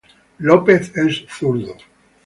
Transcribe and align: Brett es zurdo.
Brett 0.47 0.95
es 1.03 1.21
zurdo. 1.37 1.77